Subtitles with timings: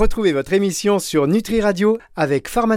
[0.00, 2.74] Retrouvez votre émission sur Nutri Radio avec Farm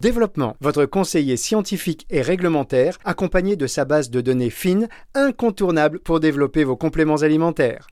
[0.00, 6.18] Développement, votre conseiller scientifique et réglementaire, accompagné de sa base de données fines, incontournable pour
[6.18, 7.88] développer vos compléments alimentaires.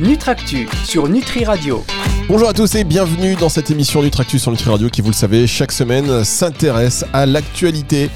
[0.00, 1.82] Nutractu sur Nutri Radio.
[2.28, 5.14] Bonjour à tous et bienvenue dans cette émission Nutractu sur Nutri Radio qui, vous le
[5.14, 8.10] savez, chaque semaine s'intéresse à l'actualité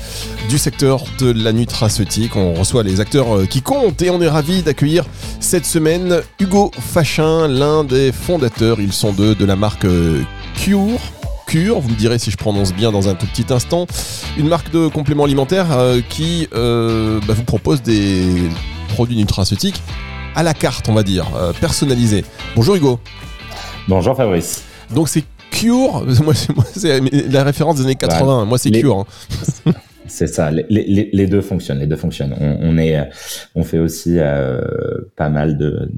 [0.51, 2.37] du secteur de la nutraceutique.
[2.37, 5.07] On reçoit les acteurs euh, qui comptent et on est ravi d'accueillir
[5.41, 10.23] cette semaine Hugo Fachin, l'un des fondateurs, ils sont deux, de la marque euh,
[10.57, 11.01] Cure.
[11.47, 13.87] Cure, vous me direz si je prononce bien dans un tout petit instant,
[14.37, 18.51] une marque de compléments alimentaires euh, qui bah, vous propose des
[18.89, 19.83] produits nutraceutiques
[20.35, 21.27] à la carte, on va dire,
[21.61, 22.25] personnalisés.
[22.57, 23.01] Bonjour Hugo.
[23.89, 24.65] Bonjour Fabrice.
[24.95, 29.07] Donc c'est Cure, moi, c'est la référence des années 80, moi c'est Cure.
[29.67, 29.73] Hein.
[30.07, 32.35] C'est ça, les, deux fonctionnent, les deux fonctionnent.
[32.41, 33.09] On, est,
[33.55, 34.61] on fait aussi euh,
[35.15, 35.89] pas mal de,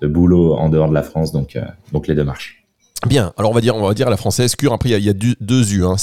[0.00, 2.64] de, boulot en dehors de la France, donc, euh, donc les deux marchent.
[3.06, 5.10] Bien, alors on va dire, on va dire à la française, Cure, après il y,
[5.10, 5.96] a, deux U, hein.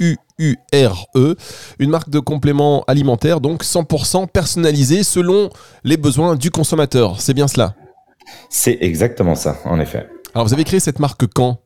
[0.00, 1.36] C-U-U-R-E,
[1.78, 5.50] une marque de compléments alimentaires, donc 100% personnalisée selon
[5.84, 7.20] les besoins du consommateur.
[7.20, 7.74] C'est bien cela?
[8.48, 10.08] C'est exactement ça, en effet.
[10.34, 11.58] Alors vous avez créé cette marque quand?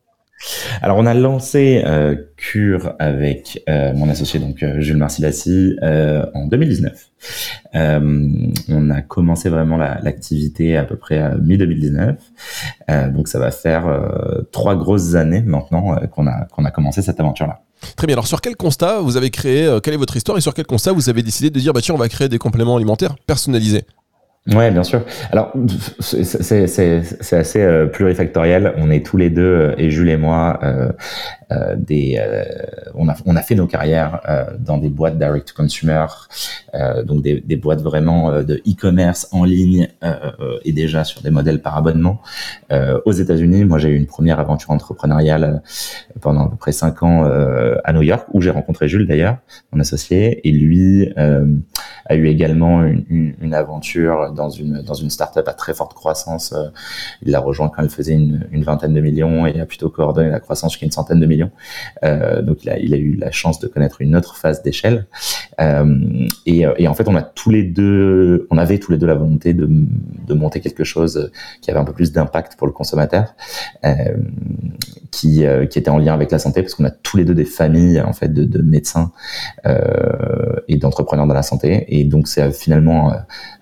[0.81, 6.47] Alors on a lancé euh, Cure avec euh, mon associé donc euh, Jules Marcilassi en
[6.47, 7.11] 2019.
[7.73, 12.17] on a commencé vraiment l'activité à peu près à mi 2019.
[13.13, 13.87] donc ça va faire
[14.51, 17.61] trois grosses années maintenant qu'on a qu'on a commencé cette aventure là.
[17.95, 18.15] Très bien.
[18.15, 20.91] Alors sur quel constat vous avez créé Quelle est votre histoire et sur quel constat
[20.91, 23.85] vous avez décidé de dire bah tiens on va créer des compléments alimentaires personnalisés?
[24.53, 25.01] Ouais, bien sûr.
[25.31, 25.51] Alors,
[25.99, 28.75] c'est assez euh, plurifactoriel.
[28.77, 30.91] On est tous les deux, euh, et Jules et moi, euh,
[31.51, 32.43] euh, des, euh,
[32.95, 36.05] on, a, on a fait nos carrières euh, dans des boîtes direct to consumer,
[37.05, 39.87] donc des, des, boîtes vraiment de e-commerce en ligne
[40.65, 42.21] et déjà sur des modèles par abonnement.
[43.05, 45.61] aux États-Unis, moi j'ai eu une première aventure entrepreneuriale
[46.19, 47.23] pendant à peu près cinq ans
[47.83, 49.37] à New York où j'ai rencontré Jules d'ailleurs,
[49.71, 55.47] mon associé, et lui a eu également une, une, aventure dans une dans une startup
[55.47, 56.53] à très forte croissance.
[57.21, 60.29] il l'a rejoint quand elle faisait une, une, vingtaine de millions et a plutôt coordonné
[60.29, 61.51] la croissance jusqu'à une centaine de millions
[62.03, 65.07] euh, donc il a, il a, eu la chance de connaître une autre phase d'échelle.
[65.59, 69.07] Euh, et, et, en fait, on a tous les deux, on avait tous les deux
[69.07, 71.31] la volonté de, de monter quelque chose
[71.61, 73.35] qui avait un peu plus d'impact pour le consommateur,
[75.23, 77.35] euh, qui, qui était en lien avec la santé, parce qu'on a tous les deux
[77.35, 79.11] des familles en fait de, de médecins
[80.67, 81.85] et d'entrepreneurs dans la santé.
[81.87, 83.13] Et donc c'est finalement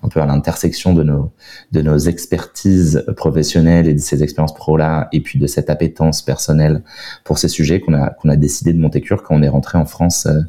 [0.02, 1.32] un peu à l'intersection de nos
[1.72, 6.22] de nos expertises professionnelles et de ces expériences pro là, et puis de cette appétence
[6.22, 6.84] personnelle
[7.24, 9.78] pour ces sujets qu'on a, qu'on a décidé de monter cure quand on est rentré
[9.78, 10.42] en France euh,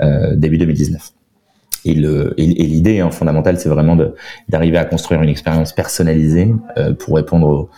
[0.00, 1.12] euh, début 2019.
[1.84, 3.96] Et l'idée hein, fondamentale, c'est vraiment
[4.48, 7.68] d'arriver à construire une expérience personnalisée euh, pour répondre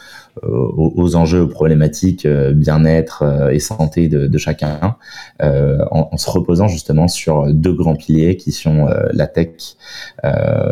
[0.43, 4.97] aux, enjeux, aux problématiques bien-être et santé de, chacun,
[5.41, 9.77] en, se reposant justement sur deux grands piliers qui sont la tech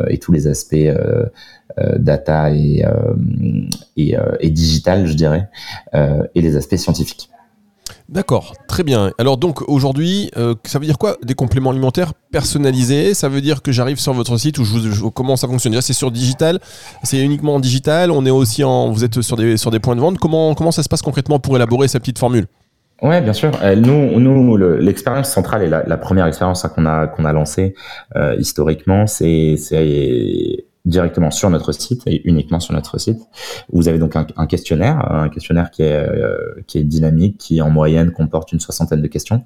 [0.08, 0.74] et tous les aspects
[1.98, 2.82] data et,
[3.98, 5.46] et, et, digital, je dirais,
[5.92, 7.28] et les aspects scientifiques.
[8.10, 9.12] D'accord, très bien.
[9.18, 13.14] Alors donc aujourd'hui, euh, ça veut dire quoi Des compléments alimentaires personnalisés?
[13.14, 15.80] Ça veut dire que j'arrive sur votre site où je, comment ça fonctionne?
[15.80, 16.58] C'est sur digital,
[17.04, 18.10] c'est uniquement en digital?
[18.10, 20.18] On est aussi en, vous êtes sur des sur des points de vente?
[20.18, 22.46] Comment comment ça se passe concrètement pour élaborer cette petite formule?
[23.00, 23.52] Ouais, bien sûr.
[23.62, 27.74] Euh, nous, nous, l'expérience centrale et la, première expérience hein, qu'on a qu'on a lancée
[28.16, 29.54] euh, historiquement, c'est
[30.84, 33.20] directement sur notre site et uniquement sur notre site.
[33.70, 37.70] Vous avez donc un, questionnaire, un questionnaire qui est euh, qui est dynamique, qui en
[37.70, 39.44] moyenne comporte une soixantaine de questions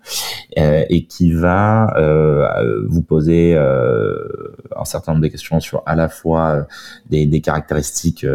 [0.58, 6.08] euh, et qui va euh, vous poser un certain nombre de questions sur à la
[6.08, 6.66] fois
[7.10, 8.26] des caractéristiques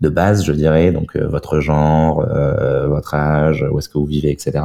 [0.00, 4.06] de base, je dirais, donc euh, votre genre, euh, votre âge, où est-ce que vous
[4.06, 4.58] vivez, etc.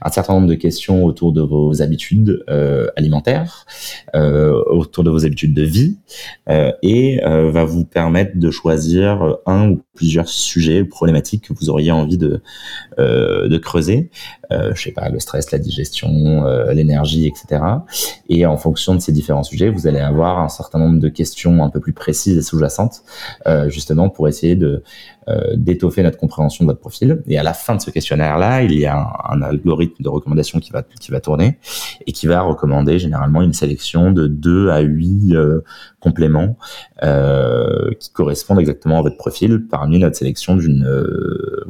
[0.00, 3.66] Un certain nombre de questions autour de vos habitudes euh, alimentaires,
[4.14, 5.98] autour de vos habitudes de vie,
[6.82, 12.18] et va vous permettre de choisir un ou plusieurs sujets problématiques que vous auriez envie
[12.18, 12.42] de,
[12.98, 14.10] de creuser.
[14.50, 17.62] je sais pas, le stress, la digestion, l'énergie, etc.
[18.28, 21.62] Et en fonction de ces différents sujets, vous allez avoir un certain nombre de questions
[21.62, 23.02] un peu plus précises et sous-jacentes,
[23.68, 24.82] justement pour essayer de
[25.21, 25.21] euh,
[25.54, 27.22] d'étoffer notre compréhension de votre profil.
[27.26, 28.96] Et à la fin de ce questionnaire-là, il y a
[29.28, 31.58] un, algorithme de recommandation qui va qui va tourner
[32.06, 35.60] et qui va recommander généralement une sélection de 2 à 8 euh,
[36.00, 36.56] compléments
[37.02, 40.88] euh, qui correspondent exactement à votre profil parmi notre sélection d'une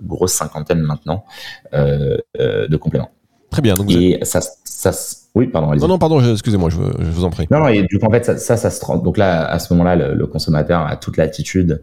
[0.03, 1.25] grosse cinquantaine maintenant
[1.73, 3.11] de compléments.
[3.53, 3.75] Très bien.
[3.75, 4.93] Donc et ça, ça,
[5.35, 5.75] oui, pardon.
[5.75, 6.21] Non, non, pardon.
[6.21, 7.47] Excusez-moi, je, je, vous en prie.
[7.51, 7.69] Non, non.
[7.69, 10.15] Et du coup, en fait, ça, ça, ça se donc là, à ce moment-là, le,
[10.15, 11.83] le consommateur a toute l'attitude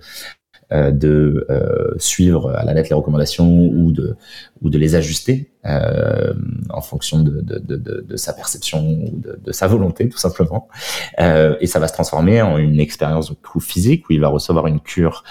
[0.71, 1.47] de
[1.97, 4.15] suivre à la lettre les recommandations ou de
[4.61, 6.33] ou de les ajuster euh,
[6.69, 10.67] en fonction de, de, de, de, sa perception ou de, sa volonté, tout simplement.
[11.19, 14.29] Euh, et ça va se transformer en une expérience de coup physique où il va
[14.29, 15.23] recevoir une cure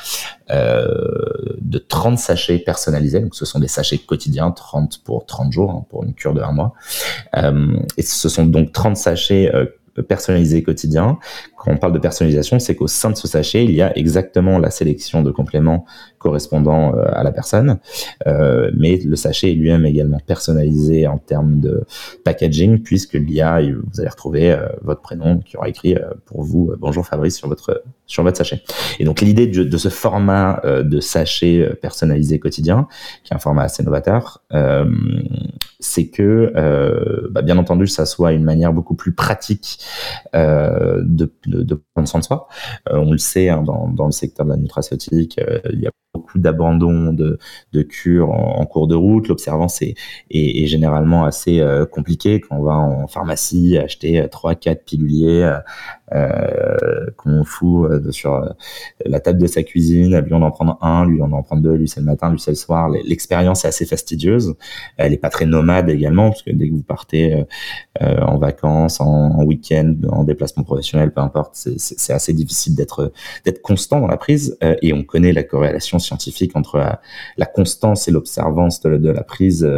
[0.50, 0.86] euh,
[1.60, 3.20] de 30 sachets personnalisés.
[3.20, 6.40] Donc, ce sont des sachets quotidiens, 30 pour 30 jours, hein, pour une cure de
[6.40, 6.74] un mois.
[7.36, 9.66] Euh, et ce sont donc 30 sachets euh,
[10.02, 11.18] personnalisé quotidien.
[11.56, 14.58] Quand on parle de personnalisation, c'est qu'au sein de ce sachet, il y a exactement
[14.58, 15.84] la sélection de compléments
[16.18, 17.78] correspondant euh, à la personne,
[18.26, 21.84] euh, mais le sachet est lui-même également personnalisé en termes de
[22.24, 25.96] packaging, puisque l'IA, vous allez retrouver euh, votre prénom qui aura écrit
[26.26, 28.62] pour vous bonjour Fabrice sur votre sur votre sachet.
[28.98, 32.88] Et donc l'idée de, ce format de sachet personnalisé quotidien,
[33.22, 34.42] qui est un format assez novateur,
[35.80, 36.52] c'est que
[37.30, 39.78] bah, bien entendu ça soit une manière beaucoup plus pratique
[40.34, 41.02] de,
[41.46, 42.48] de, de, prendre soin de soi.
[42.90, 45.40] on le sait hein, dans, dans le secteur de la nutraceutique,
[45.70, 47.38] il y a beaucoup d'abandon de,
[47.72, 49.28] de cures en, cours de route.
[49.28, 49.94] L'observance est,
[50.66, 55.58] généralement assez euh, compliquée quand on va en pharmacie acheter euh, trois, quatre piluliers euh,
[56.12, 58.54] euh, qu'on fout sur
[59.04, 60.18] la table de sa cuisine.
[60.20, 62.40] Lui, on en prend un, lui, on en prend deux, lui, c'est le matin, lui,
[62.40, 62.88] c'est le soir.
[62.88, 64.54] L'expérience est assez fastidieuse.
[64.96, 67.44] Elle est pas très nomade également, parce que dès que vous partez
[68.00, 73.12] en vacances, en, week-end, en déplacement professionnel, peu importe, c'est assez difficile d'être
[73.62, 74.56] constant dans la prise.
[74.62, 76.98] et on connaît la corrélation scientifique entre
[77.36, 79.68] la, constance et l'observance de, la prise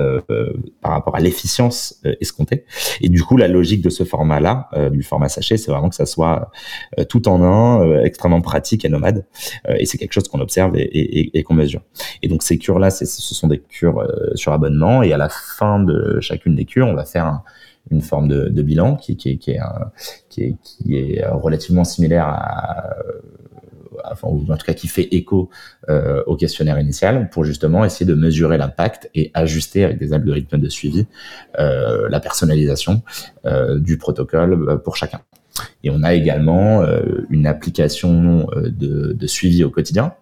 [0.80, 2.64] par rapport à l'efficience escomptée.
[3.00, 6.06] Et du coup, la logique de ce format-là, du format sachet, c'est vraiment que ça
[6.06, 6.50] soit
[6.98, 9.26] euh, tout en un, euh, extrêmement pratique et nomade.
[9.68, 11.82] Euh, et c'est quelque chose qu'on observe et, qu'on mesure.
[12.22, 15.02] Et donc ces cures-là, ce sont des cures sur abonnement.
[15.02, 17.42] Et à la fin de chacune des cures, on va faire
[17.90, 19.60] une forme de, bilan qui, qui, qui, est,
[20.28, 22.96] qui, est, relativement similaire à,
[24.22, 25.50] en tout cas qui fait écho
[26.26, 30.68] au questionnaire initial pour justement essayer de mesurer l'impact et ajuster avec des algorithmes de
[30.68, 31.06] suivi
[31.56, 33.02] la personnalisation
[33.76, 35.20] du protocole pour chacun.
[35.82, 40.14] Et on a également euh, une application euh, de, suivi au quotidien.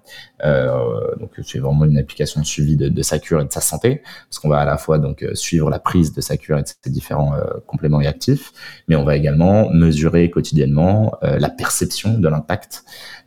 [0.44, 4.02] Euh, donc c'est vraiment une application de suivi de, sa cure et de sa santé,
[4.28, 6.62] parce qu'on va à la fois donc euh, suivre la prise de sa cure et
[6.62, 7.34] de ses différents
[7.66, 8.52] compléments et actifs,
[8.88, 12.84] mais on va également mesurer quotidiennement la perception de l'impact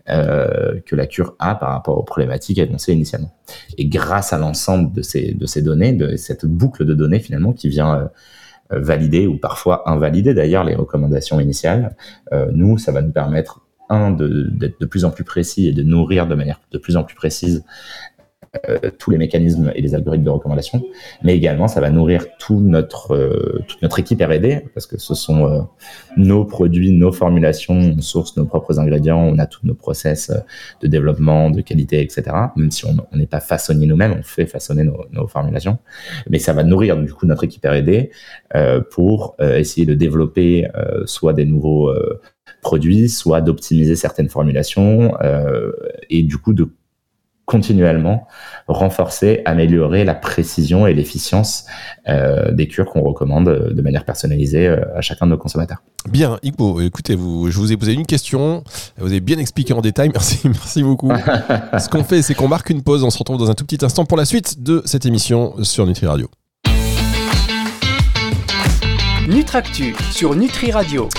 [0.07, 3.33] que la cure a par rapport aux problématiques annoncées initialement.
[3.77, 8.09] Et grâce à l'ensemble de ces, données, de cette boucle de données finalement qui vient
[8.71, 11.95] valider ou parfois invalider d'ailleurs les recommandations initiales.
[12.33, 15.83] Euh, nous, ça va nous permettre un d'être de, plus en plus précis et de
[15.83, 18.10] nourrir de manière de plus en plus précise euh,
[18.99, 20.83] tous les mécanismes et les algorithmes de recommandation,
[21.23, 25.15] mais également ça va nourrir tout notre, euh, toute notre équipe R&D parce que ce
[25.15, 25.61] sont euh,
[26.17, 30.33] nos produits, nos formulations, on source nos propres ingrédients, on a tous nos process
[30.81, 32.23] de développement, de qualité, etc.
[32.57, 35.77] Même si on n'est pas façonnier nous-mêmes, on fait façonner nos, formulations,
[36.29, 38.11] mais ça va nourrir du coup notre équipe R&D
[38.89, 40.67] pour essayer de développer
[41.05, 41.89] soit des nouveaux
[42.61, 45.13] produits, soit d'optimiser certaines formulations
[46.09, 46.69] et du coup de
[47.51, 48.27] continuellement
[48.69, 51.65] renforcer, améliorer la précision et l'efficience
[52.07, 55.79] euh, des cures qu'on recommande de manière personnalisée euh, à chacun de nos consommateurs.
[56.09, 58.63] Bien, Igbo, écoutez, vous, je vous ai posé une question,
[58.97, 61.11] vous avez bien expliqué en détail, merci, merci beaucoup.
[61.77, 63.83] Ce qu'on fait, c'est qu'on marque une pause, on se retrouve dans un tout petit
[63.83, 66.29] instant pour la suite de cette émission sur Nutri Radio.
[69.27, 71.09] Nutractu sur Nutri Radio.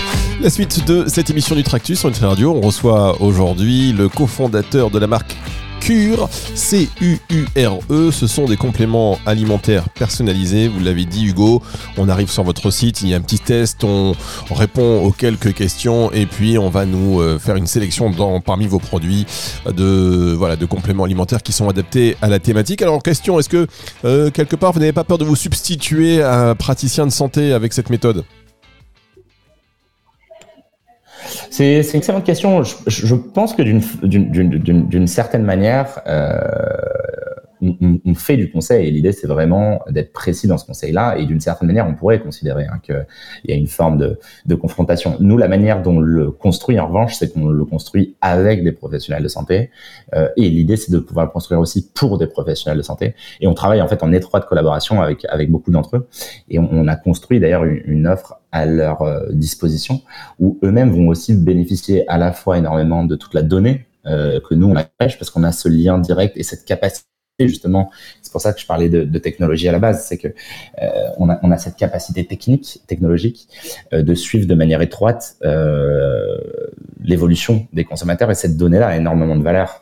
[0.41, 4.99] La suite de cette émission Nutractu sur Nutri Radio, on reçoit aujourd'hui le cofondateur de
[4.99, 5.37] la marque
[5.83, 11.61] CURE, C-U-U-R-E, ce sont des compléments alimentaires personnalisés, vous l'avez dit Hugo,
[11.99, 14.15] on arrive sur votre site, il y a un petit test, on
[14.53, 18.69] répond aux quelques questions et puis on va nous euh, faire une sélection dans, parmi
[18.69, 19.27] vos produits
[19.67, 22.81] de, voilà, de compléments alimentaires qui sont adaptés à la thématique.
[22.81, 23.67] Alors question, est-ce que
[24.05, 27.53] euh, quelque part vous n'avez pas peur de vous substituer à un praticien de santé
[27.53, 28.25] avec cette méthode?
[31.51, 32.63] C'est une excellente question.
[32.63, 36.39] Je, pense que d'une certaine manière, euh,
[37.63, 38.89] on, fait du conseil.
[38.89, 41.17] Et l'idée c'est vraiment d'être précis dans ce conseil-là.
[41.19, 43.07] Et d'une certaine manière on pourrait considérer hein, qu'il
[43.47, 45.17] y a une forme de, confrontation.
[45.21, 48.73] Nous la manière dont on le construit en revanche c'est qu'on le construit avec des
[48.73, 49.71] professionnels de santé.
[50.15, 53.15] Euh, et l'idée c'est de pouvoir le construire aussi pour des professionnels de santé.
[53.41, 56.09] Et on travaille en fait en étroite collaboration avec avec beaucoup d'entre eux.
[56.49, 60.03] Et on, a construit d'ailleurs une, offre à leur euh, disposition
[60.39, 64.55] où eux-mêmes vont aussi bénéficier à la fois énormément de toute la donnée euh, que
[64.55, 67.07] nous on a parce qu'on a ce lien direct et cette capacité
[67.49, 67.91] justement,
[68.23, 71.29] c'est pour ça que je parlais de, technologie à la base, c'est que euh, on,
[71.29, 73.47] a, cette capacité technique, technologique,
[73.93, 76.39] euh, de suivre de manière étroite euh,
[77.05, 79.81] l'évolution des consommateurs et cette donnée-là a énormément de valeur.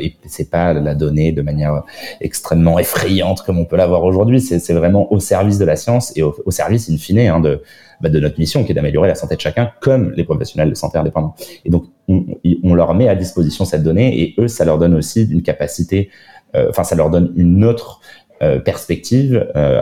[0.00, 1.82] Et c'est pas la donnée de manière
[2.20, 4.40] extrêmement effrayante comme on peut l'avoir aujourd'hui.
[4.40, 7.62] C'est vraiment au service de la science et au, service, in fine, hein, de,
[8.00, 10.74] bah, de notre mission qui est d'améliorer la santé de chacun, comme les professionnels de
[10.74, 11.34] santé indépendants.
[11.64, 15.22] Et donc, on, leur met à disposition cette donnée et eux, ça leur donne aussi
[15.22, 16.10] une capacité,
[16.68, 18.00] enfin, ça leur donne une autre
[18.42, 19.80] euh, perspective, euh,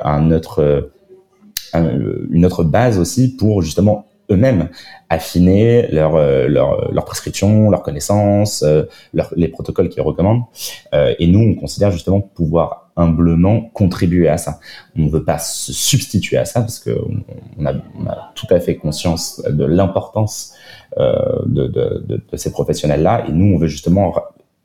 [1.74, 4.68] une autre base aussi pour justement eux-mêmes
[5.10, 6.16] affiner leur,
[6.48, 8.64] leur, leur, prescription, leurs connaissances,
[9.34, 10.44] les protocoles qu'ils recommandent.
[10.92, 14.60] et nous, on considère justement pouvoir humblement contribuer à ça.
[14.96, 17.22] On ne veut pas se substituer à ça parce qu'on
[17.58, 17.74] on a,
[18.34, 20.54] tout à fait conscience de l'importance
[20.98, 24.14] euh, de, de, ces professionnels-là et nous, on veut justement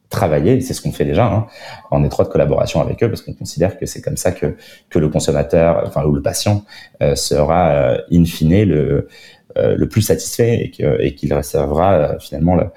[0.09, 1.47] travailler, c'est ce qu'on fait déjà, hein,
[1.91, 4.55] en étroite collaboration avec eux parce qu'on considère que c'est comme ça que,
[4.89, 6.63] que le consommateur, enfin, ou le patient
[7.01, 9.07] euh, sera euh, in fine le,
[9.57, 12.69] euh, le plus satisfait et qu'il et qu'il recevra euh, finalement le,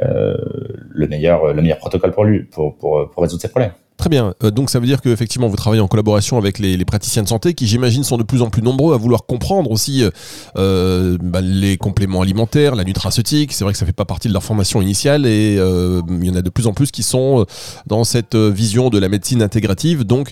[0.00, 3.72] le, meilleur, le meilleur protocole pour lui, pour, pour, pour résoudre ses problèmes.
[3.98, 4.32] Très bien.
[4.44, 7.52] Euh, donc ça veut dire qu'effectivement vous travaillez en collaboration avec les, praticiens de santé
[7.52, 10.10] qui j'imagine sont de plus en plus nombreux à vouloir comprendre aussi euh,
[10.56, 13.52] euh, bah, les compléments alimentaires, la nutraceutique.
[13.52, 16.30] C'est vrai que ça fait pas partie de leur formation initiale et euh, il y
[16.30, 17.44] en a de plus en plus qui sont
[17.86, 20.04] dans cette vision de la médecine intégrative.
[20.04, 20.30] Donc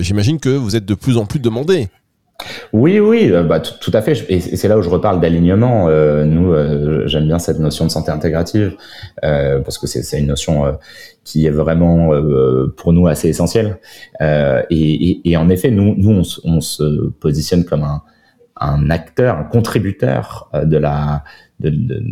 [0.00, 1.88] j'imagine que vous êtes de plus en plus demandés.
[2.72, 4.24] Oui, oui, euh, bah, tout, à fait.
[4.28, 5.88] Et c'est là où je reparle d'alignement.
[5.88, 8.76] Euh, nous, euh, j'aime bien cette notion de santé intégrative
[9.24, 10.72] euh, parce que c'est une notion euh,
[11.24, 12.10] qui est vraiment
[12.76, 13.78] pour nous assez essentielle.
[14.20, 18.02] Et, et, et, en effet, nous, nous on, on se positionne comme un,
[18.60, 21.24] un acteur, un contributeur de la
[21.60, 22.02] de, de,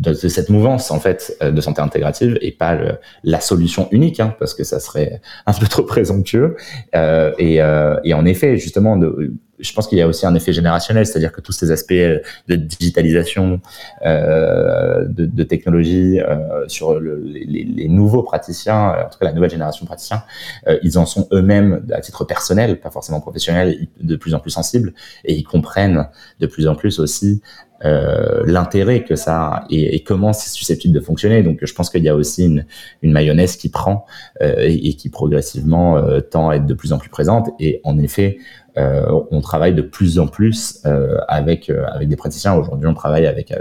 [0.00, 2.78] de, cette mouvance en fait de santé intégrative et pas
[3.24, 6.56] la solution unique hein, parce que ça serait un peu trop présomptueux
[6.94, 10.34] euh, et, euh, et, en effet justement de, je pense qu'il y a aussi un
[10.34, 13.60] effet générationnel, c'est-à-dire que tous ces aspects de digitalisation,
[14.04, 19.32] euh, de, de, technologie euh, sur le, les, les, nouveaux praticiens, en tout cas la
[19.32, 20.22] nouvelle génération de praticiens,
[20.68, 24.50] euh, ils en sont eux-mêmes à titre personnel, pas forcément professionnel, de plus en plus
[24.50, 27.42] sensibles et ils comprennent de plus en plus aussi
[27.84, 31.42] euh, l'intérêt que ça a et, et comment c'est susceptible de fonctionner.
[31.42, 32.66] Donc, je pense qu'il y a aussi une,
[33.02, 34.04] une mayonnaise qui prend
[34.42, 37.48] euh, et, et, qui progressivement euh, tend à être de plus en plus présente.
[37.58, 38.38] Et en effet,
[38.76, 42.54] euh, on travaille de plus en plus euh, avec avec des praticiens.
[42.54, 43.52] Aujourd'hui, on travaille avec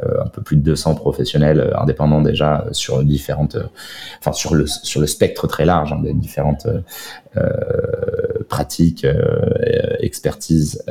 [0.00, 3.56] un peu plus de 200 professionnels indépendants déjà sur différentes,
[4.20, 6.68] enfin sur le sur le spectre très large hein, des différentes
[8.48, 9.06] pratiques,
[10.00, 10.84] expertises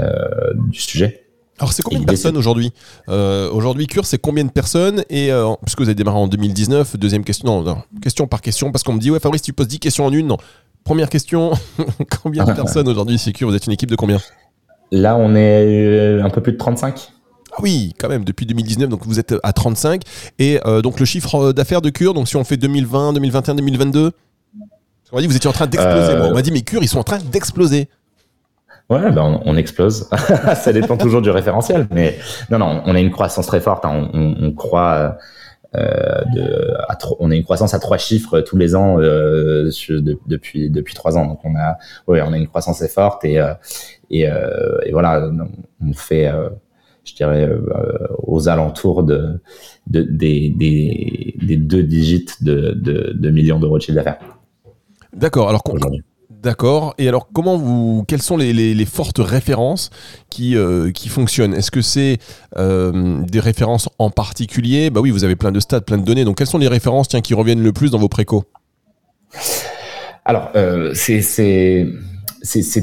[0.55, 1.26] du sujet.
[1.59, 2.71] Alors c'est combien de personnes aujourd'hui
[3.09, 6.97] euh, Aujourd'hui, Cure, c'est combien de personnes Et euh, puisque vous avez démarré en 2019,
[6.97, 9.67] deuxième question, non, non question par question, parce qu'on me dit, ouais Fabrice, tu poses
[9.67, 10.27] 10 questions en une.
[10.27, 10.37] Non.
[10.83, 11.51] Première question,
[12.23, 14.19] combien de personnes aujourd'hui c'est Cure Vous êtes une équipe de combien
[14.91, 17.09] Là, on est euh, un peu plus de 35.
[17.51, 20.03] Ah oui, quand même, depuis 2019, donc vous êtes à 35.
[20.39, 24.11] Et euh, donc le chiffre d'affaires de Cure, donc si on fait 2020, 2021, 2022
[25.11, 26.13] on m'a dit vous étiez en train d'exploser.
[26.13, 26.29] Euh...
[26.29, 27.89] On m'a dit mais Cure, ils sont en train d'exploser.
[28.89, 30.09] Ouais, ben on, on explose.
[30.55, 32.17] ça dépend toujours du référentiel, mais
[32.49, 33.85] non, non, on a une croissance très forte.
[33.85, 34.09] Hein.
[34.13, 35.17] On, on, croit
[35.75, 40.17] euh, de, à on a une croissance à trois chiffres tous les ans euh, de,
[40.25, 41.25] depuis depuis trois ans.
[41.25, 41.77] Donc on a,
[42.07, 43.53] ouais, on a une croissance très forte et euh,
[44.09, 45.29] et, et, voilà,
[45.85, 46.31] on fait,
[47.03, 47.49] je dirais,
[48.19, 49.41] aux alentours de,
[49.87, 54.19] de des, des, des, deux digits de, de, millions d'euros de chiffre d'affaires.
[55.11, 55.49] D'accord.
[55.49, 55.61] Alors
[56.43, 56.93] D'accord.
[56.97, 59.89] Et alors, comment vous, quelles sont les, fortes références
[60.29, 61.53] qui, euh, qui fonctionnent?
[61.53, 62.19] Est-ce que c'est
[62.57, 64.89] euh, des références en particulier?
[64.89, 66.25] Bah oui, vous avez plein de stats, plein de données.
[66.25, 68.43] Donc, quelles sont les références tiens, qui reviennent le plus dans vos précos
[70.25, 71.85] Alors, euh, c'est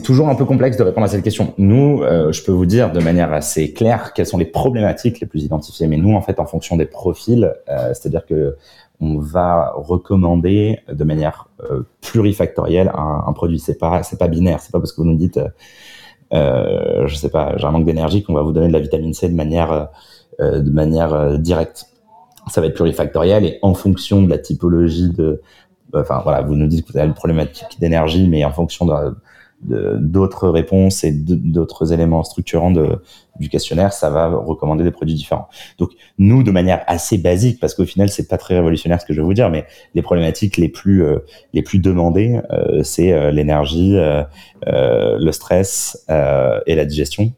[0.02, 1.54] toujours un peu complexe de répondre à cette question.
[1.56, 5.44] Nous, je peux vous dire de manière assez claire quelles sont les problématiques les plus
[5.44, 5.86] identifiées.
[5.86, 8.56] Mais nous, en fait, en fonction des profils, c'est-à-dire que
[9.00, 13.58] on va recommander de manière euh, plurifactorielle un, produit.
[13.58, 14.60] C'est pas c'est pas binaire.
[14.60, 15.40] C'est pas parce que vous nous dites,
[16.32, 19.14] euh, je sais pas, j'ai un manque d'énergie qu'on va vous donner de la vitamine
[19.14, 19.88] C de manière
[20.40, 21.86] euh, de manière euh, directe.
[22.48, 25.40] Ça va être plurifactoriel et en fonction de la typologie de,
[25.94, 29.14] enfin voilà, vous nous dites que vous avez une problématique d'énergie, mais en fonction de
[29.62, 33.00] d'autres réponses et d'autres éléments structurants de,
[33.40, 35.48] du questionnaire, ça va recommander des produits différents.
[35.78, 39.14] Donc nous, de manière assez basique, parce qu'au final c'est pas très révolutionnaire ce que
[39.14, 41.18] je vais vous dire, mais les problématiques les plus euh,
[41.52, 44.22] les plus demandées, euh, c'est euh, l'énergie, euh,
[44.66, 46.04] euh, le stress
[46.66, 47.32] et la digestion.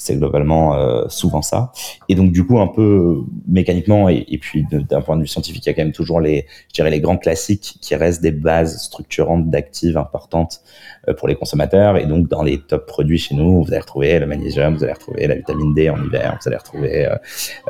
[0.00, 1.72] C'est globalement euh, souvent ça.
[2.08, 5.68] Et donc du coup, un peu mécaniquement, et, puis d'un point de vue scientifique, il
[5.68, 8.82] y a quand même toujours les, je dirais, les grands classiques qui restent des bases
[8.82, 10.62] structurantes d'actifs importantes
[11.06, 11.98] euh, pour les consommateurs.
[11.98, 14.94] Et donc dans les top produits chez nous, vous allez retrouver le magnésium, vous allez
[14.94, 17.06] retrouver la vitamine D en hiver, vous allez retrouver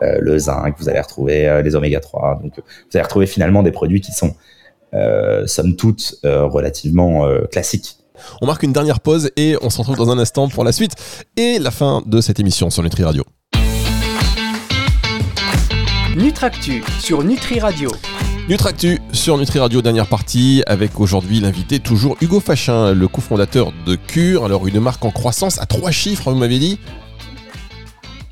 [0.03, 2.39] euh, le zinc, vous allez retrouver les oméga 3.
[2.45, 2.63] Donc vous
[2.95, 4.37] allez retrouver finalement des produits qui sont
[5.47, 8.00] somme toute relativement classiques
[8.41, 10.93] on marque une dernière pause et on se retrouve dans un instant pour la suite
[11.37, 13.25] et la fin de cette émission sur Nutri Radio.
[16.17, 17.91] Nutractu sur Nutri Radio.
[18.49, 23.95] Nutractu sur Nutri Radio, dernière partie, avec aujourd'hui l'invité toujours Hugo Fachin, le cofondateur de
[23.95, 24.45] Cure.
[24.45, 26.81] Alors une marque en croissance à trois chiffres, vous m'avez dit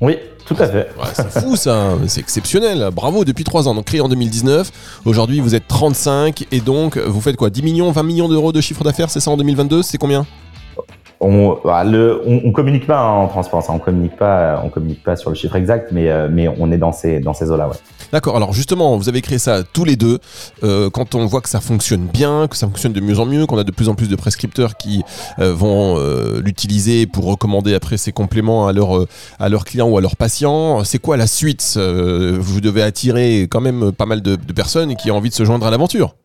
[0.01, 0.89] Oui, tout à fait.
[1.13, 2.89] c'est fou ça, c'est exceptionnel.
[2.93, 3.75] Bravo, depuis 3 ans.
[3.75, 4.71] Donc créé en 2019.
[5.05, 7.49] Aujourd'hui, vous êtes 35 et donc vous faites quoi?
[7.49, 10.25] 10 millions, 20 millions d'euros de chiffre d'affaires, c'est ça en 2022 C'est combien?
[11.21, 13.73] On, bah, le, on, communique pas en transparence, hein.
[13.75, 16.77] on communique pas, on communique pas sur le chiffre exact, mais, euh, mais on est
[16.77, 17.75] dans ces, dans ces eaux-là, ouais.
[18.11, 18.35] D'accord.
[18.35, 20.19] Alors justement, vous avez créé ça tous les deux.
[20.63, 23.45] Euh, quand on voit que ça fonctionne bien, que ça fonctionne de mieux en mieux,
[23.45, 25.03] qu'on a de plus en plus de prescripteurs qui
[25.39, 25.97] euh, vont
[26.43, 29.05] l'utiliser pour recommander après ces compléments à leurs
[29.39, 33.61] à leurs clients ou à leurs patients, c'est quoi la suite Vous devez attirer quand
[33.61, 36.15] même pas mal de, de personnes qui ont envie de se joindre à l'aventure.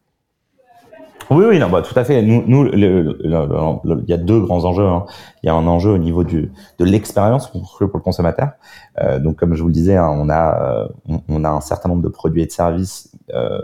[1.31, 2.23] Oui, oui, non, bah, tout à fait.
[2.23, 4.87] Nous, nous il y a deux grands enjeux.
[4.87, 5.07] Hein.
[5.43, 8.50] Il y a un enjeu au niveau du, de l'expérience pour le consommateur.
[9.00, 11.88] Euh, donc, comme je vous le disais, hein, on, a, euh, on, a un certain
[11.88, 13.61] nombre de produits et de services euh,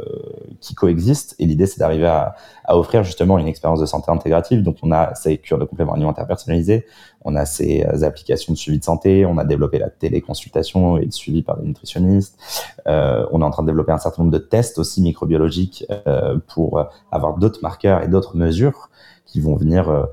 [0.60, 1.34] qui coexistent.
[1.38, 4.62] Et l'idée, c'est d'arriver à, à, offrir justement une expérience de santé intégrative.
[4.62, 6.86] Donc, on a ces cures de compléments alimentaires personnalisés,
[7.22, 11.10] on a ces applications de suivi de santé, on a développé la téléconsultation et le
[11.10, 12.38] suivi par des nutritionnistes.
[12.86, 16.38] Euh, on est en train de développer un certain nombre de tests aussi microbiologiques euh,
[16.46, 18.90] pour avoir d'autres marqueurs et d'autres mesures
[19.26, 20.06] qui vont venir euh,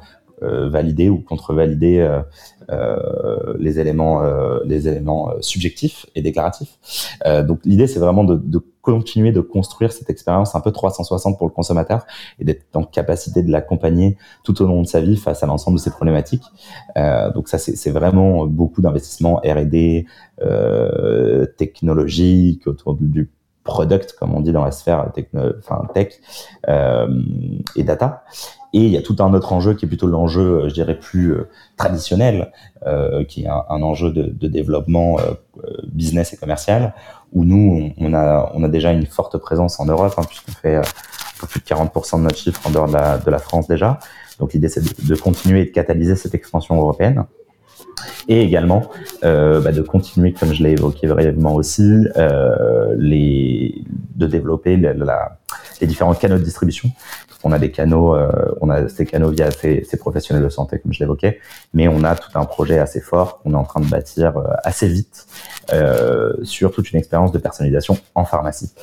[0.44, 2.22] euh, valider ou contre-valider euh,
[2.70, 4.22] euh, les éléments,
[4.66, 6.77] les éléments subjectifs et déclaratifs.
[7.48, 11.46] donc l'idée, c'est vraiment de, de, continuer de construire cette expérience un peu 360 pour
[11.46, 12.06] le consommateur
[12.39, 15.77] et d'être en capacité de l'accompagner tout au long de sa vie face à l'ensemble
[15.77, 16.46] de ces problématiques.
[16.96, 20.06] Euh, donc ça, c'est vraiment beaucoup d'investissements R&D,
[20.41, 23.29] euh, technologique autour du
[23.67, 25.12] product, comme on dit dans la sphère
[25.93, 26.13] tech
[26.67, 27.07] euh,
[27.75, 28.24] et data.
[28.74, 31.31] Et il y a tout un autre enjeu qui est plutôt l'enjeu, je dirais, plus
[31.31, 32.51] euh, traditionnel,
[32.86, 35.34] euh, qui est un, enjeu de, de développement euh,
[35.88, 36.93] business et commercial,
[37.32, 40.75] où nous, on, a, on a déjà une forte présence en Europe, hein, puisqu'on fait
[40.75, 40.82] un
[41.39, 43.99] peu plus de 40% de notre chiffre en dehors de la, de la France déjà.
[44.39, 47.25] Donc l'idée, c'est de, de, continuer et de catalyser cette expansion européenne.
[48.27, 48.89] Et également
[49.23, 53.83] euh, bah de continuer, comme je l'ai évoqué brièvement aussi, euh, les,
[54.15, 55.38] de développer la, la,
[55.81, 56.89] les différents canaux de distribution
[57.43, 58.29] on a des canaux, euh,
[58.62, 61.39] on a ces canaux via ces, professionnels de santé, comme je l'évoquais,
[61.73, 64.33] mais on a tout un projet assez fort qu'on est en train de bâtir
[64.63, 65.27] assez vite
[66.41, 68.73] sur toute une expérience de personnalisation en pharmacie.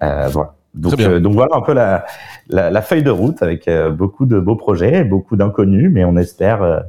[0.00, 0.54] voilà.
[0.74, 2.06] Donc, donc voilà un peu la,
[2.48, 6.84] la, feuille de route avec beaucoup de beaux projets, beaucoup d'inconnus, mais on espère,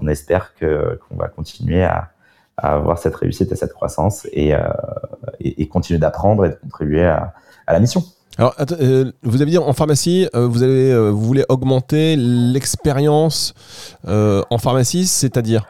[0.00, 2.10] on espère que qu'on va continuer à,
[2.56, 4.52] à, avoir cette réussite et cette croissance et,
[5.40, 7.34] et, et continuer d'apprendre et de contribuer à,
[7.66, 8.02] à la mission.
[8.38, 13.54] Alors, euh, vous avez dit en pharmacie, euh, vous, avez, euh, vous voulez augmenter l'expérience
[14.06, 15.66] en pharmacie, c'est-à-dire?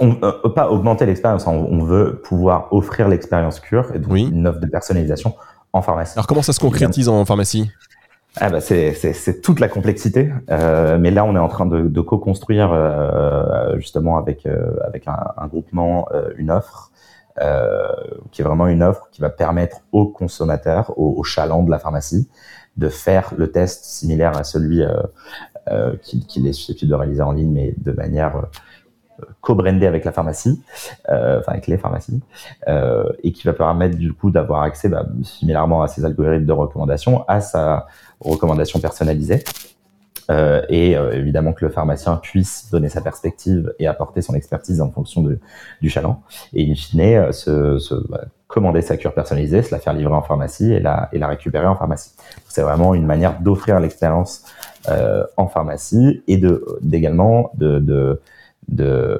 [0.00, 4.66] On, Pas augmenter l'expérience, on, veut pouvoir offrir l'expérience cure et donc une offre de
[4.66, 5.34] personnalisation
[5.72, 6.14] en pharmacie.
[6.14, 7.70] Alors, comment ça se concrétise en pharmacie?
[8.40, 12.70] Ah bah c'est toute la complexité, mais là on est en train de, co-construire
[13.76, 14.46] justement avec
[14.86, 16.92] avec un, groupement une offre
[17.40, 17.86] euh,
[18.32, 22.28] qui est vraiment une offre qui va permettre aux consommateurs, aux, chalands de la pharmacie,
[22.76, 25.02] de faire le test similaire à celui euh,
[25.70, 28.46] euh qu'il est susceptible de réaliser en ligne, mais de manière
[29.40, 30.62] co-brandée avec la pharmacie,
[31.08, 32.20] euh, enfin avec les pharmacies,
[32.68, 36.52] euh, et qui va permettre du coup d'avoir accès, bah, similairement à ces algorithmes de
[36.52, 37.86] recommandation, à sa
[38.20, 39.42] recommandation personnalisée.
[40.30, 44.90] Euh, et évidemment que le pharmacien puisse donner sa perspective et apporter son expertise en
[44.90, 45.38] fonction de,
[45.80, 46.22] du chaland.
[46.52, 50.20] Et in fine, se, se bah, commander sa cure personnalisée, se la faire livrer en
[50.20, 52.12] pharmacie et la, et la récupérer en pharmacie.
[52.46, 54.44] C'est vraiment une manière d'offrir l'expérience
[55.36, 58.20] en pharmacie et de d'également de
[58.68, 59.18] de,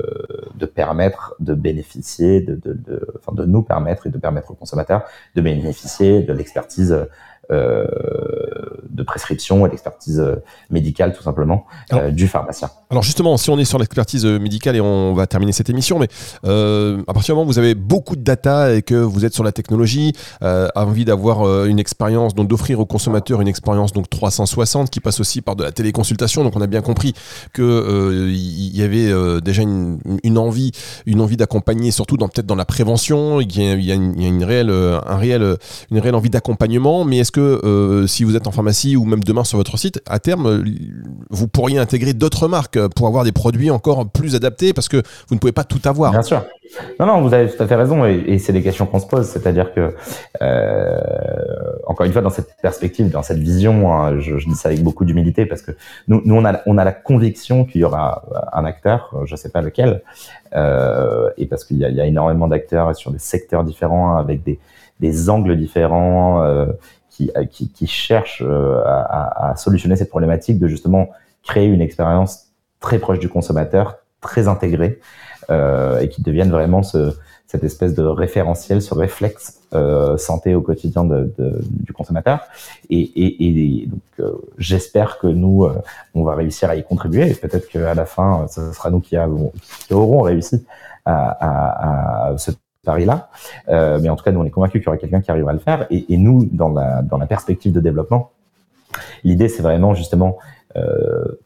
[0.54, 4.54] de, permettre de bénéficier, de, de, de, enfin de nous permettre et de permettre aux
[4.54, 7.08] consommateurs de bénéficier de l'expertise
[7.50, 10.22] de prescription et d'expertise
[10.70, 11.66] médicale tout simplement
[12.10, 12.70] du pharmacien.
[12.90, 16.08] Alors justement, si on est sur l'expertise médicale et on va terminer cette émission, mais
[16.44, 19.44] à partir du moment où vous avez beaucoup de data et que vous êtes sur
[19.44, 25.00] la technologie, envie d'avoir une expérience, donc d'offrir aux consommateurs une expérience donc 360 qui
[25.00, 27.14] passe aussi par de la téléconsultation, donc on a bien compris
[27.52, 30.72] que il y avait déjà une, une envie,
[31.06, 33.40] une envie d'accompagner, surtout dans peut-être dans la prévention.
[33.40, 35.56] Il y a, une, réelle, un réel,
[35.90, 37.04] une réelle envie d'accompagnement.
[37.04, 40.00] Mais est-ce que euh, si vous êtes en pharmacie ou même demain sur votre site,
[40.08, 40.64] à terme,
[41.30, 44.98] vous pourriez intégrer d'autres marques pour avoir des produits encore plus adaptés parce que
[45.28, 46.12] vous ne pouvez pas tout avoir.
[46.12, 46.42] Bien sûr.
[47.00, 49.26] Non, non, vous avez tout à fait raison, et, c'est des questions qu'on se pose.
[49.26, 49.94] C'est-à-dire que,
[50.42, 51.00] euh,
[51.86, 55.04] encore une fois, dans cette perspective, dans cette vision, hein, je, dis ça avec beaucoup
[55.04, 55.72] d'humilité parce que
[56.08, 58.22] nous, on, a, on a la conviction qu'il y aura
[58.52, 60.02] un acteur, je ne sais pas lequel,
[60.54, 65.56] euh, et parce qu'il y, a énormément d'acteurs sur des secteurs différents, avec des, angles
[65.56, 66.66] différents, euh,
[67.26, 68.08] qui, qui, qui,
[68.42, 71.08] euh, à, solutionner cette problématique de justement
[71.42, 72.46] créer une expérience
[72.80, 75.00] très proche du consommateur, très intégrée.
[75.50, 77.14] Euh, et qui deviennent vraiment ce,
[77.48, 82.40] cette espèce de référentiel, ce réflexe euh, santé au quotidien du consommateur.
[82.90, 85.80] Et, donc, euh, j'espère que nous, euh,
[86.14, 87.30] on va réussir à y contribuer.
[87.30, 89.50] Et peut-être qu'à la fin, ce sera nous qui, avons,
[89.90, 90.62] aurons réussi
[91.06, 92.36] à, à,
[92.88, 93.28] pari-là.
[93.68, 95.50] Euh, mais en tout cas, nous, on est convaincus qu'il y aura quelqu'un qui arrivera
[95.50, 95.86] à le faire.
[95.90, 98.30] Et, nous, dans la, perspective de développement,
[99.24, 100.38] l'idée, c'est vraiment justement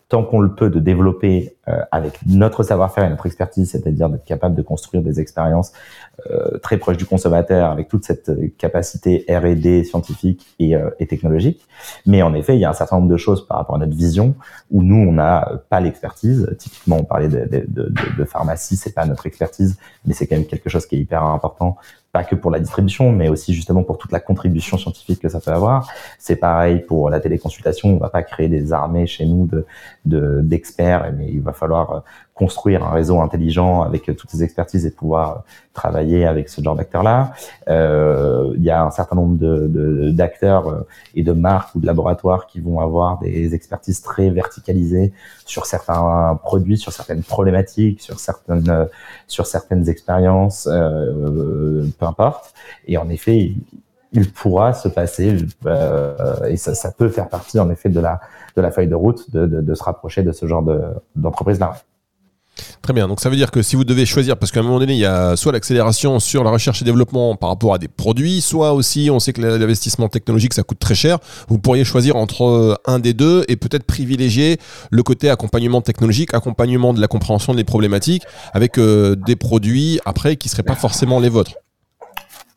[0.08, 4.24] tant qu'on le peut, de développer euh, avec notre savoir-faire et notre expertise, c'est-à-dire d'être
[4.24, 5.72] capable de construire des expériences
[6.30, 11.66] euh, très proches du consommateur avec toute cette capacité R&D scientifique et, et, technologique.
[12.06, 13.96] Mais en effet, il y a un certain nombre de choses par rapport à notre
[13.96, 14.34] vision
[14.70, 16.54] où nous, on n'a pas l'expertise.
[16.58, 20.36] Typiquement, on parlait de, de, de, de pharmacie, c'est pas notre expertise, mais c'est quand
[20.36, 21.76] même quelque chose qui est hyper important
[22.12, 25.40] pas que pour la distribution, mais aussi justement pour toute la contribution scientifique que ça
[25.40, 25.90] peut avoir.
[26.18, 27.88] C'est pareil pour la téléconsultation.
[27.88, 29.46] On va pas créer des armées chez nous
[30.04, 32.00] de d'experts, mais il va falloir euh,
[32.34, 37.32] construire un réseau intelligent avec toutes ces expertises et pouvoir travailler avec ce genre d'acteurs-là.
[37.68, 39.36] Euh, il y a un certain nombre
[40.12, 45.12] d'acteurs euh, et de marques ou de laboratoires qui vont avoir des expertises très verticalisées
[45.44, 48.88] sur certains produits, sur certaines problématiques, sur certaines
[49.26, 52.54] sur certaines expériences, euh, peu importe.
[52.86, 53.52] Et en effet,
[54.12, 58.20] il pourra se passer, euh, et ça, ça, peut faire partie en effet de la,
[58.56, 60.64] de la feuille de route, de, de, de se rapprocher de ce genre
[61.16, 61.74] d'entreprise-là.
[62.82, 64.78] Très bien, donc ça veut dire que si vous devez choisir, parce qu'à un moment
[64.78, 67.88] donné, il y a soit l'accélération sur la recherche et développement par rapport à des
[67.88, 72.16] produits, soit aussi on sait que l'investissement technologique ça coûte très cher, vous pourriez choisir
[72.16, 74.58] entre euh, un des deux et peut-être privilégier
[74.90, 80.36] le côté accompagnement technologique, accompagnement de la compréhension des problématiques avec euh, des produits après
[80.36, 81.52] qui ne seraient pas forcément les vôtres.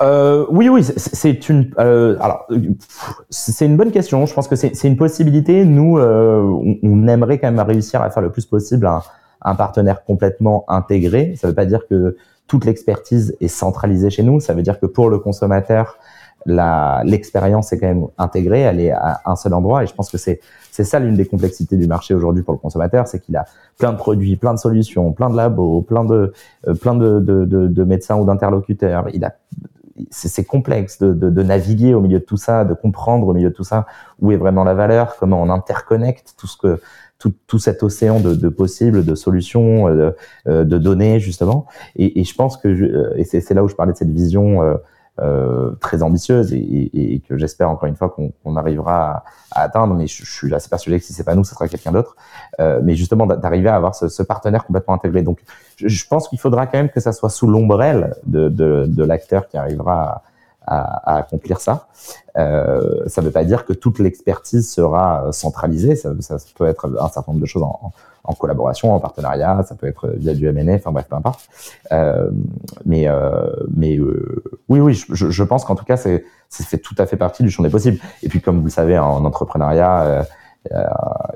[0.01, 1.71] Euh, oui, oui, c'est une.
[1.77, 2.45] Alors,
[3.29, 4.25] c'est une bonne question.
[4.25, 5.63] Je pense que c'est une possibilité.
[5.63, 8.89] Nous, on, aimerait quand même réussir à faire le plus possible
[9.45, 11.35] un partenaire complètement intégré.
[11.37, 14.39] Ça ne veut pas dire que toute l'expertise est centralisée chez nous.
[14.39, 15.97] Ça veut dire que pour le consommateur,
[16.45, 19.83] l'expérience est quand même intégrée, elle est à un seul endroit.
[19.83, 20.39] Et je pense que c'est
[20.71, 23.45] ça l'une des complexités du marché aujourd'hui pour le consommateur, c'est qu'il a
[23.79, 26.33] plein de produits, plein de solutions, plein de labos, plein de
[26.81, 29.07] plein de, de, de, de médecins ou d'interlocuteurs.
[29.13, 29.35] Il a
[30.11, 33.49] c'est complexe de, de, de, naviguer au milieu de tout ça, de comprendre au milieu
[33.49, 33.85] de tout ça
[34.19, 36.81] où est vraiment la valeur, comment on interconnecte tout ce que
[37.19, 40.11] tout, tout cet océan de, de, possibles, de solutions, euh,
[40.47, 41.65] euh, de données justement.
[41.95, 44.11] Et, et je pense que je, euh, et c'est là où je parlais de cette
[44.11, 44.79] vision
[45.21, 49.61] euh, très ambitieuse et, et, et que j'espère encore une fois qu'on arrivera à, à,
[49.61, 49.95] atteindre.
[49.95, 52.17] Mais je, je, suis assez persuadé que si c'est pas nous, ce sera quelqu'un d'autre.
[52.59, 55.21] Euh, mais justement d'arriver à avoir ce, ce, partenaire complètement intégré.
[55.21, 55.39] Donc
[55.77, 59.03] je, je, pense qu'il faudra quand même que ça soit sous l'ombrelle de, de, de
[59.05, 60.21] l'acteur qui arrivera
[60.65, 61.87] à, à, accomplir ça.
[62.37, 65.95] Euh, ça ne veut pas dire que toute l'expertise sera centralisée.
[65.95, 67.91] Ça, ça, peut être un certain nombre de choses en,
[68.27, 71.47] en collaboration, en partenariat, ça peut être via du M&A, enfin bref, peu importe.
[71.91, 72.29] Euh,
[72.85, 76.95] mais euh, mais euh, oui, oui, je, je pense qu'en tout cas, c'est fait tout
[76.97, 77.99] à fait partie du champ des possibles.
[78.23, 80.23] Et puis, comme vous le savez, en entrepreneuriat, euh,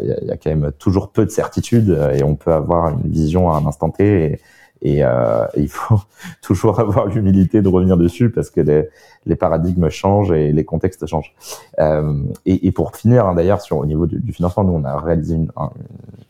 [0.02, 2.90] il y, a, y, a, quand même toujours peu de certitudes et on peut avoir
[2.90, 4.40] une vision à un instant T.
[4.82, 6.00] et, euh, il faut
[6.42, 8.90] toujours avoir l'humilité de revenir dessus parce que les,
[9.26, 11.34] les, paradigmes changent et les contextes changent.
[11.80, 14.84] Euh, et, et, pour finir, hein, d'ailleurs, sur au niveau du, du, financement, nous on
[14.84, 15.52] a réalisé une,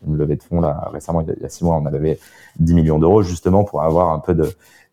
[0.06, 2.18] une levée de fonds là récemment, il y, a, six mois, on a levé
[2.58, 4.48] 10 millions d'euros justement pour avoir un peu de,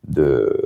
[0.08, 0.62] de,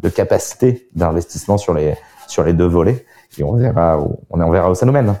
[0.00, 1.94] de capacité d'investissement sur les
[2.26, 3.04] sur les deux volets.
[3.38, 5.14] Et on verra, où, on verra où ça nous mène.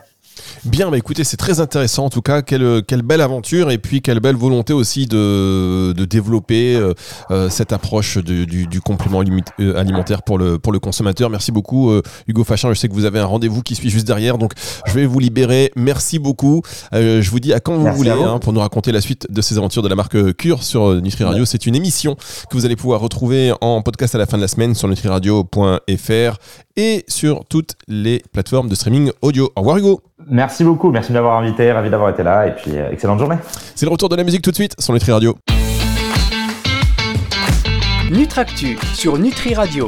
[0.64, 2.40] Bien, bah écoutez, c'est très intéressant en tout cas.
[2.40, 6.94] Quelle, quelle belle aventure et puis quelle belle volonté aussi de, de développer euh,
[7.30, 9.22] euh, cette approche du, du, complément
[9.60, 11.28] euh, alimentaire pour le, pour le consommateur.
[11.28, 11.92] Merci beaucoup,
[12.26, 12.72] Hugo Fachin.
[12.72, 14.52] Je sais que vous avez un rendez-vous qui suit juste derrière, donc
[14.86, 15.70] je vais vous libérer.
[15.76, 16.62] Merci beaucoup.
[16.92, 19.58] je vous dis à quand vous voulez hein, pour nous raconter la suite de ces
[19.58, 21.44] aventures de la marque Cure sur Nutri Radio.
[21.44, 22.16] C'est une émission
[22.48, 26.38] que vous allez pouvoir retrouver en podcast à la fin de la semaine sur nutriradio.fr
[26.76, 29.52] et sur toutes les plateformes de streaming audio.
[29.56, 30.00] Au revoir Hugo.
[30.28, 33.36] Merci beaucoup, merci de m'avoir invité, ravi d'avoir été là et puis euh, excellente journée.
[33.74, 35.36] C'est le retour de la musique tout de suite sur Nutri Radio.
[38.10, 39.82] Nutractu sur Nutri Radio.